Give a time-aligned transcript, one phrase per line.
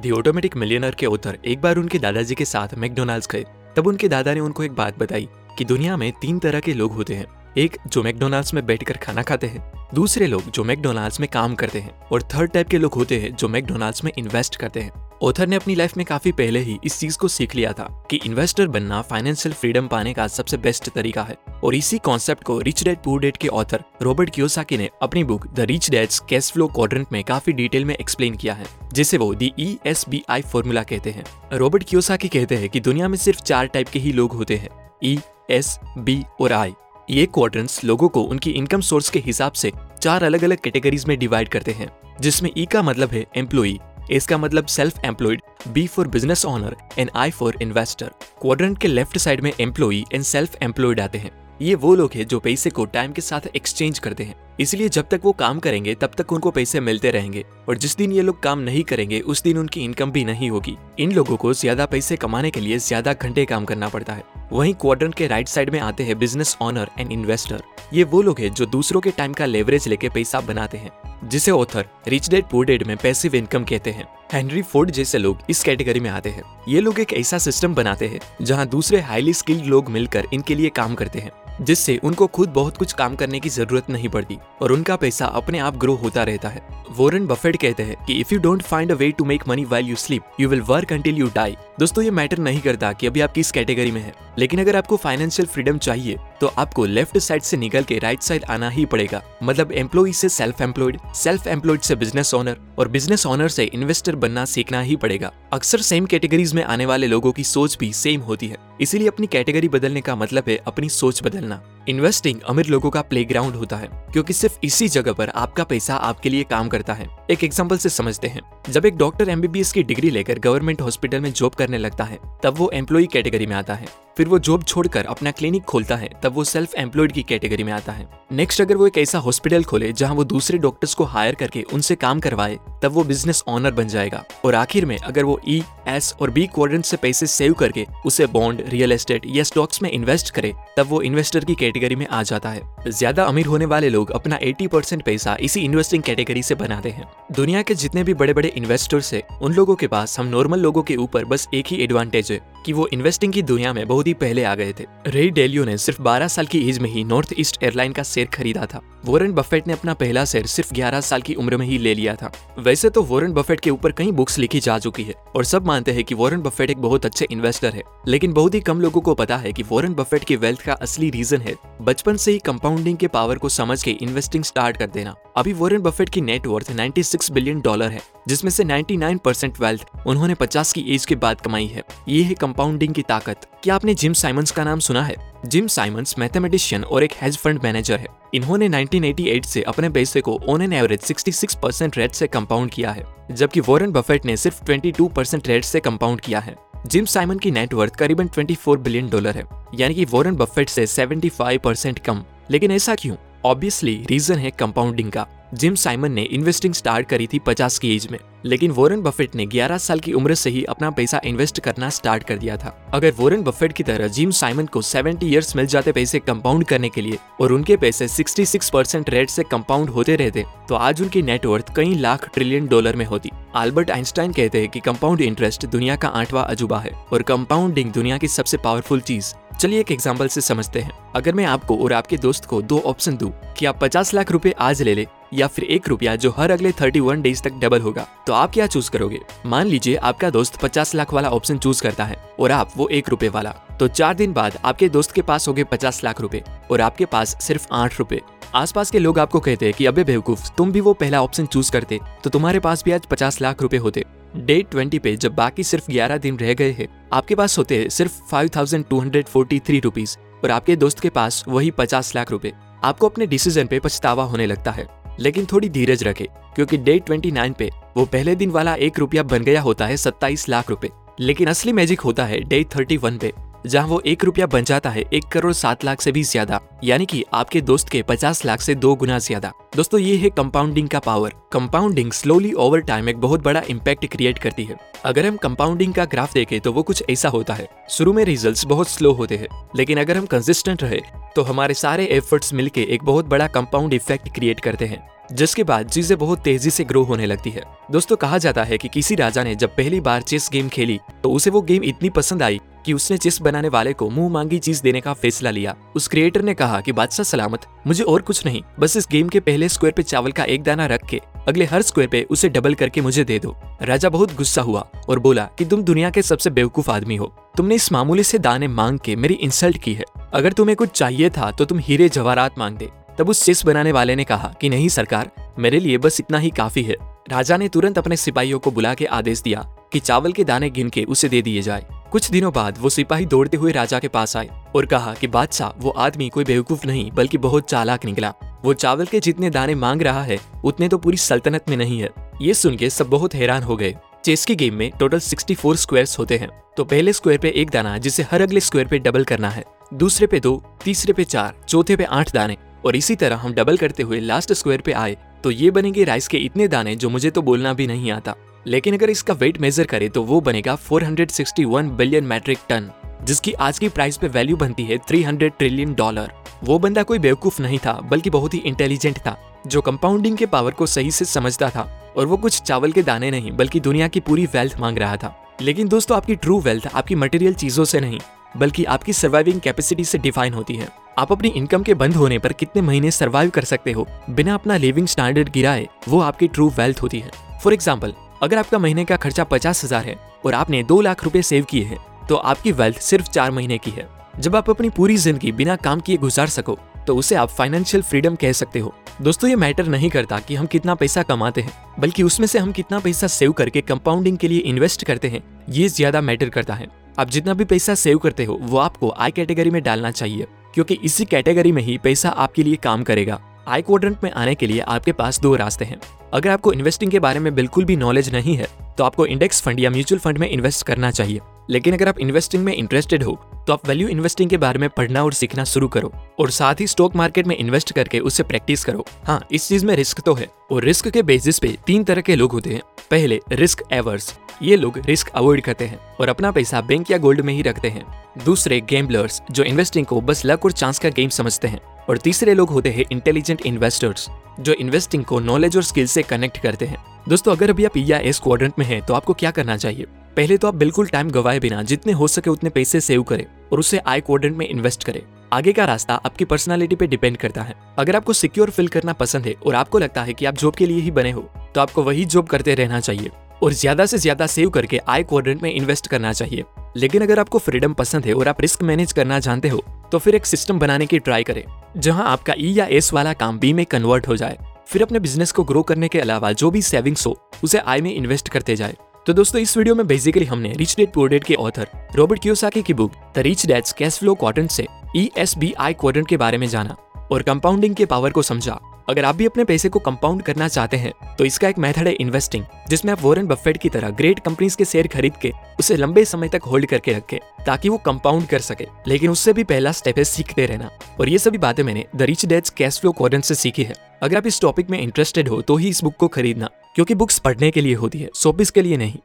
[0.00, 3.44] दी automatic millionaire के उतर एक बार उनके दादाजी के साथ मैकडोनाल्ड्स गए,
[3.76, 6.92] तब उनके दादा ने उनको एक बात बताई कि दुनिया में तीन तरह के लोग
[6.92, 7.26] होते हैं।
[7.58, 11.80] एक, जो मैकडोनाल्ड्स में बैठकर खाना खाते हैं। दूसरे लोग, जो मैकडोनाल्ड्स में काम करते
[11.80, 14.92] हैं। और थर्ड टाइप के लोग होते हैं, जो मैकडोनाल्ड्स में इन्वेस्ट करते हैं।
[15.22, 18.20] ऑथर ने अपनी लाइफ में काफ़ी पहले ही इस चीज़ को सीख लिया था कि
[18.26, 22.84] इन्वेस्टर बनना फाइनेंशियल फ्रीडम पाने का सबसे बेस्ट तरीका है। और इसी कॉन्सेप्ट को रिच
[22.84, 26.66] डैड पुअर डैड के ऑथर रॉबर्ट कियोसाकी ने अपनी book the rich dad's cash flow
[26.66, 30.42] quadrant में काफ़ी डिटेल में एक्सप्लेन किया है, जिसे वो the E S B I
[30.42, 34.12] formula कहते हैं। रॉबर्ट कियोसाकी कहते हैं कि दुनिया में सिर्फ़ चार टाइप के ही
[34.12, 34.68] लोग होते हैं
[35.04, 35.18] ई
[35.50, 36.74] एस बी और आई
[37.10, 41.18] ये क्वाड्रेंट्स लोगों को उनकी इनकम सोर्स के हिसाब से चार अलग अलग कैटेगरीज में
[41.18, 41.90] डिवाइड करते हैं,
[42.20, 43.78] जिसमें ई का मतलब है एम्प्लॉई
[44.10, 49.18] इसका मतलब self employed B for business owner and I for investor quadrant के लेफ़्ट
[49.18, 52.84] साइड में एम्प्लॉई एंड सेल्फ एम्प्लॉयड आते हैं। ये वो लोग हैं जो पैसे को
[52.86, 56.50] टाइम के साथ एक्सचेंज करते हैं। इसलिए जब तक वो काम करेंगे, तब तक उनको
[56.50, 60.10] पैसे मिलते रहेंगे। और जिस दिन ये लोग काम नहीं करेंगे, उस दिन उनकी इनकम
[60.10, 63.88] भी नहीं होगी। इन लोगों को ज़्यादा पैसे कमाने के लिए ज़्यादा घंटे काम करना
[63.88, 67.62] पड़ता है। वहीं क्वाड्रेंट के राइट साइड में आते हैं बिज़नेस ऑनर एंड इन्वेस्टर
[67.92, 70.90] ये वो लोग हैं जो दूसरों के टाइम का लेवरेज लेके पैसा बनाते हैं,
[71.24, 75.38] जिसे author rich dad poor dad में पैसिव इनकम कहते हैं। हेनरी फोर्ड जैसे लोग
[75.50, 79.32] इस कैटेगरी में आते हैं। ये लोग एक ऐसा सिस्टम बनाते हैं, जहाँ दूसरे हाईली
[79.32, 83.40] स्किल्ड लोग मिलकर इनके लिए काम करते हैं, जिससे उनको खुद बहुत कुछ काम करने
[83.40, 87.56] की ज़रूरत नहीं पड़ती, और उनका पैसा अपने आप ग्रो होता रहता है। वोरन बफेट
[87.56, 90.40] कहते हैं कि if you don't find a way to make money while you sleep
[90.40, 93.50] you will work until you die दोस्तों, ये मैटर नहीं करता कि अभी आप किस
[93.52, 97.82] कैटेगरी में है, लेकिन अगर आपको फाइनेंशियल फ्रीडम चाहिए तो आपको लेफ़्ट साइड से निकल
[97.82, 102.34] के राइट साइड आना ही पड़ेगा। मतलब एम्प्लॉय से सेल्फ एम्प्लॉयड सेल्फ एम्प्लॉयड से बिज़नेस
[102.34, 106.86] ओनर और बिज़नेस ओनर से इन्वेस्टर बनना सीखना ही पड़ेगा। अक्सर सेम कैटेगरीज में आने
[106.86, 110.56] वाले लोगों की सोच भी सेम होती है, इसीलिए अपनी कैटेगरी बदलने का मतलब है
[110.66, 115.28] अपनी सोच बदलना। इन्वेस्टिंग अमीर लोगों का प्लेग्राउंड होता है, क्योंकि सिर्फ़ इसी जगह पर
[115.28, 119.28] आपका पैसा आपके लिए काम करता है। एक एग्ज़ाम्पल से समझते हैं। जब एक डॉक्टर
[119.28, 123.46] एमबीबीएस की डिग्री लेकर गवर्नमेंट हॉस्पिटल में जॉब करने लगता है, तब वो एम्प्लॉय कैटेगरी
[123.46, 123.86] में आता है।
[124.20, 127.72] फिर वो जॉब छोड़कर अपना क्लिनिक खोलता है, तब वो सेल्फ एम्प्लॉयड की कैटेगरी में
[127.72, 131.34] आता है। नेक्स्ट अगर वो एक ऐसा हॉस्पिटल खोले, जहाँ वो दूसरे डॉक्टर्स को हायर
[131.34, 135.38] करके उनसे काम करवाए, तब वो बिज़नेस ऑनर बन जाएगा। और आखिर में अगर वो
[135.48, 139.82] ई एस और बी क्वाड्रेंट से पैसे सेव करके उसे बॉन्ड रियल एस्टेट या स्टॉक्स
[139.82, 143.66] में इन्वेस्ट करे, तब वो इन्वेस्टर की कैटेगरी में आ जाता है। ज़्यादा अमीर होने
[143.66, 148.04] वाले लोग अपना 80 परसेंट पैसा इसी इन्वेस्टिंग कैटेगरी से बनाते हैं। दुनिया के जितने
[148.04, 151.48] भी बड़े बड़े इन्वेस्टर्स है, उन लोगों के पास हम नॉर्मल लोगों के ऊपर बस
[151.54, 154.74] एक ही एडवांटेज है कि वो इन्वेस्टिंग की दुनिया में बहुत ही पहले आ गए
[154.80, 158.02] थे। रे डेलियो ने सिर्फ़ 12 साल की एज में ही नॉर्थ ईस्ट एयरलाइन का
[158.02, 161.66] शेयर खरीदा था। वोरन बफेट ने अपना पहला शेयर सिर्फ़ 11 साल की उम्र में
[161.66, 165.02] ही ले लिया था। वैसे तो वोरन बफेट के ऊपर कई बुक्स लिखी जा चुकी
[165.02, 168.54] है और सब मानते हैं कि वोरन बफेट एक बहुत अच्छे इन्वेस्टर है। लेकिन बहुत
[168.54, 171.54] ही कम लोगों को पता है कि वोरन बफेट की वेल्थ का असली रीजन है
[171.82, 175.78] बचपन से ही कंपाउंडिंग के पावर को समझ के इन्वेस्टिंग स्टार्ट कर देना। अभी वोरन
[175.78, 180.80] बफेट की नेटवर्थ 96 बिलियन डॉलर है, जिसमें से 99 परसेंट वेल्थ उन्होंने 50 की
[180.80, 184.64] एज के बाद कमाई है। ये है कंपाउंडिंग की ताकत। क्या आपने जिम साइमंस का
[184.64, 185.16] नाम सुना है?
[185.46, 190.38] जिम साइमंस मैथमेटिशियन और एक हेज फंड मैनेजर है। इन्होंने 1988 से अपने पैसे को
[190.48, 194.64] on an average 66 percent rate से कंपाउंड किया है, जबकि वॉरेन बफेट ने सिर्फ़
[194.64, 196.56] 22 परसेंट रेट से कंपाउंड किया है।
[196.86, 201.58] जिम साइमन की नेटवर्थ करीबन 24 बिलियन डॉलर है, यानी कि वॉरेन बफेट से 75
[201.58, 203.16] परसेंट कम। लेकिन ऐसा क्यों?
[203.44, 208.08] ऑब्वियसली रीजन है कंपाउंडिंग का। जिम साइमन ने इन्वेस्टिंग स्टार्ट करी थी 50 की एज
[208.10, 211.88] में। लेकिन वोरन बफेट ने 11 साल की उम्र से ही अपना पैसा इन्वेस्ट करना
[211.90, 215.66] स्टार्ट कर दिया था। अगर वोरन बफेट की तरह जिम साइमन को 70 इयर्स मिल
[215.66, 220.16] जाते पैसे कंपाउंड करने के लिए और उनके पैसे 66 परसेंट रेट से कंपाउंड होते
[220.16, 224.68] रहते तो आज उनकी नेटवर्थ कई लाख ट्रिलियन डॉलर में होती। आल्बर्ट आइंस्टाइन कहते हैं
[224.68, 229.34] कि कंपाउंड इंटरेस्ट दुनिया का आठवां अजूबा है और कंपाउंडिंग दुनिया की सबसे पावरफुल चीज़
[229.60, 233.16] चलिए एक एग्ज़ाम्पल से समझते हैं। अगर मैं आपको और आपके दोस्त को दो ऑप्शन
[233.16, 236.50] दूँ, कि आप 50 लाख रुपए आज ले ले, या फिर एक रुपया जो हर
[236.50, 239.18] अगले 31 डेज़ तक डबल होगा तो आप क्या चूज़ करोगे?
[239.46, 243.08] मान लीजिए आपका दोस्त 50 लाख वाला ऑप्शन चूज़ करता है, और आप वो एक
[243.08, 243.50] रुपए वाला।
[243.80, 247.04] तो चार दिन बाद आपके दोस्त के पास हो गए पचास लाख रुपए, और आपके
[247.06, 248.20] पास सिर्फ़ आठ रुपए।
[248.54, 251.72] आसपास के लोग आपको कहते हैं कि, अबे बेवकूफ़, तुम भी वो पहला ऑप्शन चूज़
[251.72, 254.04] करते तो तुम्हारे पास भी आज पचास लाख रुपए होते।
[254.36, 257.88] डे ट्वेंटी पे जब बाकी सिर्फ़ ग्यारह दिन रह गए हैं, आपके पास होते हैं
[257.88, 262.14] सिर्फ़ five thousand two hundred forty three rupees और आपके दोस्त के पास वही पचास
[262.16, 262.52] लाख रुपए।
[262.84, 264.86] आपको अपने डिसीज़न पे पछतावा होने लगता है,
[265.20, 269.22] लेकिन थोड़ी धीरज रखे, क्योंकि डे ट्वेंटी नाइन पे वो पहले दिन वाला एक रुपया
[269.22, 270.90] बन गया होता है सत्ताईस लाख रुपए।
[271.20, 273.32] लेकिन असली मैजिक होता है डे थर्टी वन पे।
[273.64, 277.06] जहाँ वो एक रुपया बन जाता है एक करोड़ सात लाख से भी ज़्यादा, यानी
[277.06, 280.98] कि आपके दोस्त के पचास लाख से दो गुना ज़्यादा। दोस्तों, ये है कंपाउंडिंग का
[280.98, 285.94] power compounding slowly over time एक बहुत बड़ा इम्पैक्ट क्रिएट करती है। अगर हम कंपाउंडिंग
[285.94, 289.36] का ग्राफ देखें तो वो कुछ ऐसा होता है। शुरू में रिजल्ट्स बहुत स्लो होते
[289.36, 291.00] हैं, लेकिन अगर हम कंसिस्टेंट रहे
[291.36, 295.02] तो हमारे सारे एफर्ट्स मिलके एक बहुत बड़ा कंपाउंड इफ़ेक्ट क्रिएट करते हैं,
[295.32, 298.88] जिसके बाद चीज़ें बहुत तेज़ी से ग्रो होने लगती है। दोस्तों, कहा जाता है कि
[298.88, 302.42] किसी राजा ने जब पहली बार चेस गेम खेली तो उसे वो गेम इतनी पसंद
[302.42, 306.08] आई कि उसने चेस बनाने वाले को मुँह मांगी चीज़ देने का फैसला लिया, उस
[306.08, 309.68] क्रिएटर ने कहा कि बादशाह सलामत, मुझे और कुछ नहीं, बस इस गेम के पहले
[309.68, 313.00] स्क्वायर पे चावल का एक दाना रख के, अगले हर स्क्वायर पे उसे डबल करके
[313.00, 316.90] मुझे दे दो। राजा बहुत गुस्सा हुआ और बोला कि तुम दुनिया के सबसे बेवकूफ़
[316.90, 320.76] आदमी हो। तुमने इस मामूली से दाने मांग के मेरी इंसल्ट की है। अगर तुम्हें
[320.76, 324.24] कुछ चाहिए था तो तुम हीरे जवाहरात मांग दे। तब उस चेस बनाने वाले ने
[324.24, 326.96] कहा कि नहीं सरकार, मेरे लिए बस इतना ही काफ़ी है।
[327.30, 329.60] राजा ने तुरंत अपने सिपाहियों को बुला के आदेश दिया
[329.92, 333.26] कि चावल के दाने गिन के उसे दे दिए जाए। कुछ दिनों बाद वो सिपाही
[333.26, 337.10] दौड़ते हुए राजा के पास आए और कहा कि बादशाह, वो आदमी कोई बेवकूफ़ नहीं,
[337.12, 338.34] बल्कि बहुत चालाक निकला।
[338.64, 342.10] वो चावल के जितने दाने मांग रहा है, उतने तो पूरी सल्तनत में नहीं है।
[342.42, 346.18] ये सुन के सब बहुत हैरान हो गए। चेस की गेम में टोटल 64 स्क्वायर्स
[346.18, 349.50] होते हैं। तो पहले स्क्वायर पे एक दाना, जिसे हर अगले स्क्वायर पे डबल करना
[349.50, 349.64] है।
[349.94, 352.56] दूसरे पे दो, तीसरे पे चार, चौथे पे आठ दाने।
[352.86, 356.28] और इसी तरह हम डबल करते हुए लास्ट स्क्वायर पे आए। तो ये बनेंगे राइस
[356.28, 358.34] के इतने दाने, जो मुझे तो बोलना भी नहीं आता।
[358.66, 362.90] लेकिन अगर इसका वेट मेजर करें तो वो बनेगा 461 बिलियन मैट्रिक टन
[363.24, 366.32] जिसकी आज की प्राइस पे वैल्यू बनती है 300 ट्रिलियन डॉलर
[366.64, 369.36] वो बंदा कोई बेवकूफ़ नहीं था, बल्कि बहुत ही इंटेलिजेंट था,
[369.66, 373.30] जो कंपाउंडिंग के पावर को सही से समझता था, और वो कुछ चावल के दाने
[373.30, 377.14] नहीं, बल्कि दुनिया की पूरी वेल्थ मांग रहा था। लेकिन दोस्तों, आपकी ट्रू वेल्थ आपकी
[377.14, 378.20] मटेरियल चीज़ों से नहीं,
[378.56, 382.52] बल्कि आपकी सर्वाइविंग कैपेसिटी से डिफाइन होती है। आप अपनी इनकम के बंद होने पर
[382.52, 384.06] कितने महीने सर्वाइव कर सकते हो?
[384.30, 387.30] बिना अपना लिविंग स्टैंडर्ड गिराए, वो आपकी ट्रू वेल्थ होती है।
[387.62, 390.14] फॉर एग्ज़ाम्पल अगर आपका महीने का खर्चा पचास हज़ार है
[390.44, 391.98] और आपने दो लाख रुपए सेव किए हैं
[392.28, 396.00] तो आपकी वेल्थ सिर्फ़ चार महीने की है। जब आप अपनी पूरी ज़िंदगी बिना काम
[396.00, 398.92] किए गुजार सको तो उसे आप फाइनेंशियल फ्रीडम कह सकते हो।
[399.22, 402.72] दोस्तों, ये मैटर नहीं करता कि हम कितना पैसा कमाते हैं, बल्कि उसमें से हम
[402.72, 406.86] कितना पैसा सेव करके कंपाउंडिंग के लिए इन्वेस्ट करते हैं, ये ज़्यादा मैटर करता है।
[407.18, 410.98] आप जितना भी पैसा सेव करते हो, वो आपको आई कैटेगरी में डालना चाहिए, क्योंकि
[411.04, 414.80] इसी कैटेगरी में ही पैसा आपके लिए काम करेगा। आई क्वाड्रेंट में आने के लिए
[414.80, 416.00] आपके पास दो रास्ते हैं।
[416.34, 418.68] अगर आपको इन्वेस्टिंग के बारे में बिल्कुल भी नॉलेज नहीं है
[418.98, 421.40] तो आपको इंडेक्स फंड या म्यूचुअल फंड में इन्वेस्ट करना चाहिए।
[421.70, 425.22] लेकिन अगर आप इन्वेस्टिंग में इंटरेस्टेड हो तो आप वैल्यू इन्वेस्टिंग के बारे में पढ़ना
[425.24, 429.04] और सीखना शुरू करो और साथ ही स्टॉक मार्केट में इन्वेस्ट करके उससे प्रैक्टिस करो।
[429.24, 432.36] हाँ इस चीज़ में रिस्क तो है और रिस्क के बेसिस पे तीन तरह के
[432.36, 434.32] लोग होते हैं। पहले रिस्क एवर्स
[434.62, 437.88] ये लोग रिस्क अवॉइड करते हैं और अपना पैसा बैंक या गोल्ड में ही रखते
[437.88, 438.04] हैं।
[438.44, 442.54] दूसरे गेमब्लर्स जो इन्वेस्टिंग को बस लक और चांस का गेम समझते हैं और तीसरे
[442.54, 444.28] लोग होते हैं इंटेलिजेंट इन्वेस्टर्स
[444.60, 446.96] जो इन्वेस्टिंग को नॉलेज और स्किल से कनेक्ट करते हैं।
[447.28, 450.06] दोस्तों, अगर अभी आप या एस क्वाड्रेंट में हैं तो आपको क्या करना चाहिए?
[450.36, 453.78] पहले तो आप बिल्कुल टाइम गवाए बिना जितने हो सके उतने पैसे सेव करें और
[453.78, 455.20] उसे आई क्वाड्रेंट में इन्वेस्ट करें।
[455.52, 459.46] आगे का रास्ता आपकी पर्सनालिटी पे डिपेंड करता है। अगर आपको सिक्योर फील करना पसंद
[459.46, 462.02] है और आपको लगता है कि आप जॉब के लिए ही बने हो तो आपको
[462.02, 463.30] वही जॉब करते रहना चाहिए
[463.62, 466.64] और ज़्यादा से ज़्यादा सेव करके आई क्वाड्रेंट में इन्वेस्ट करना चाहिए।
[466.96, 470.34] लेकिन अगर आपको फ्रीडम पसंद है और आप रिस्क मैनेज करना जानते हो तो फिर
[470.34, 471.64] एक सिस्टम बनाने की ट्राई करें,
[471.96, 475.18] जहाँ आपका ई e या एस वाला काम बी में कन्वर्ट हो जाए। फिर अपने
[475.20, 478.76] बिज़नेस को ग्रो करने के अलावा जो भी सेविंग्स हो, उसे आई में इन्वेस्ट करते
[478.76, 478.96] जाए।
[479.30, 482.80] तो दोस्तों, इस वीडियो में बेसिकली हमने रिच डेट पुअर डेट के ऑथर रॉबर्ट क्यूसाकी
[482.82, 484.86] की book the rich dad's cash flow quadrant से
[485.16, 486.96] E S B I quadrant के बारे में जाना
[487.32, 488.78] और कंपाउंडिंग के पावर को समझा।
[489.08, 492.12] अगर आप भी अपने पैसे को कंपाउंड करना चाहते हैं तो इसका एक मेथड है
[492.14, 496.24] इन्वेस्टिंग जिसमें आप वॉरेन बफेट की तरह ग्रेट कंपनीज़ के शेयर खरीद के उसे लंबे
[496.24, 500.18] समय तक होल्ड करके रखे, ताकि वो कंपाउंड कर सके। लेकिन उससे भी पहला स्टेप
[500.18, 500.90] है सीखते रहना।
[501.20, 504.36] और ये सभी बातें मैंने the rich dad's cash flow कॉर्डन से सीखी है। अगर
[504.36, 507.70] आप इस टॉपिक में इंटरेस्टेड हो तो ही इस बुक को खरीदना। क्योंकि बुक्स पढ़ने
[507.70, 509.18] के लिए होती है सोपिस के लिए नहीं।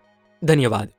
[0.43, 0.89] धन्यवाद।